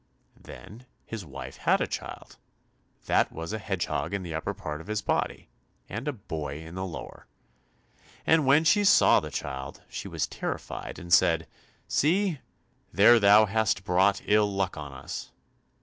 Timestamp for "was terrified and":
10.07-11.13